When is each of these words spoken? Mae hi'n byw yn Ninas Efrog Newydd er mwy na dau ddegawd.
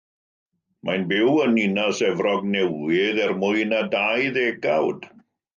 Mae 0.87 0.95
hi'n 0.97 1.03
byw 1.11 1.35
yn 1.43 1.53
Ninas 1.57 2.01
Efrog 2.09 2.49
Newydd 2.55 3.21
er 3.27 3.37
mwy 3.45 3.69
na 3.75 3.85
dau 3.97 4.29
ddegawd. 4.39 5.11